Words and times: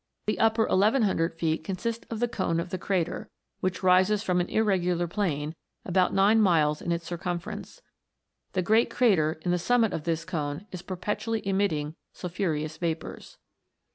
The 0.25 0.39
upper 0.39 0.63
1100 0.65 1.35
feet 1.37 1.63
consist 1.63 2.07
of 2.09 2.19
the 2.19 2.27
cone 2.27 2.59
of 2.59 2.71
the 2.71 2.79
crater, 2.79 3.29
which 3.59 3.83
rises 3.83 4.23
from 4.23 4.41
an 4.41 4.49
irregular 4.49 5.05
plain, 5.07 5.53
about 5.85 6.11
nine 6.11 6.41
miles 6.41 6.81
in 6.81 6.91
its 6.91 7.05
circumference. 7.05 7.83
The 8.53 8.63
great 8.63 8.89
crater 8.89 9.33
in 9.45 9.51
the 9.51 9.59
summit 9.59 9.93
of 9.93 10.05
this 10.05 10.25
cone 10.25 10.65
is 10.71 10.81
perpetually 10.81 11.45
emitting 11.47 11.93
sulphureous 12.13 12.77
vapours. 12.77 13.37